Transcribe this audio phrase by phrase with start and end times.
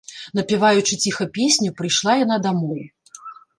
[0.37, 2.83] Напяваючы ціха песню, прыйшла яна дамоў.